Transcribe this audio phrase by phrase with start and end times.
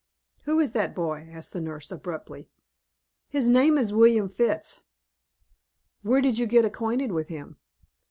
[0.45, 2.49] "Who is that boy?" asked the nurse, abruptly.
[3.29, 4.81] "His name is William Fitts."
[6.01, 7.57] "Where did you get acquainted with him?"